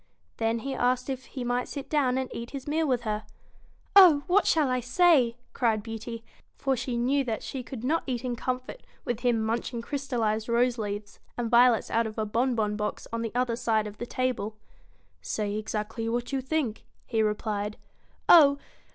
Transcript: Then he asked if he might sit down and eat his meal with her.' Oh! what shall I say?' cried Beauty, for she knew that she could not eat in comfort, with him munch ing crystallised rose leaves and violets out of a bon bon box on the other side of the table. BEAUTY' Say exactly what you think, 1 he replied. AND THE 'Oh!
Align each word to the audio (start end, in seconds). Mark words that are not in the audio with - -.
Then 0.37 0.57
he 0.65 0.73
asked 0.73 1.11
if 1.11 1.25
he 1.25 1.43
might 1.43 1.67
sit 1.67 1.87
down 1.87 2.17
and 2.17 2.27
eat 2.33 2.49
his 2.49 2.67
meal 2.67 2.87
with 2.87 3.01
her.' 3.03 3.23
Oh! 3.95 4.23
what 4.25 4.47
shall 4.47 4.67
I 4.67 4.79
say?' 4.79 5.37
cried 5.53 5.83
Beauty, 5.83 6.23
for 6.55 6.75
she 6.75 6.97
knew 6.97 7.23
that 7.25 7.43
she 7.43 7.61
could 7.61 7.83
not 7.83 8.01
eat 8.07 8.25
in 8.25 8.35
comfort, 8.35 8.81
with 9.05 9.19
him 9.19 9.39
munch 9.45 9.71
ing 9.75 9.83
crystallised 9.83 10.49
rose 10.49 10.79
leaves 10.79 11.19
and 11.37 11.51
violets 11.51 11.91
out 11.91 12.07
of 12.07 12.17
a 12.17 12.25
bon 12.25 12.55
bon 12.55 12.75
box 12.75 13.05
on 13.13 13.21
the 13.21 13.35
other 13.35 13.55
side 13.55 13.85
of 13.85 13.99
the 13.99 14.07
table. 14.07 14.49
BEAUTY' 14.49 14.61
Say 15.37 15.55
exactly 15.55 16.09
what 16.09 16.31
you 16.33 16.41
think, 16.41 16.77
1 17.05 17.05
he 17.05 17.21
replied. 17.21 17.75
AND 17.75 17.75
THE 17.75 18.25
'Oh! 18.29 18.59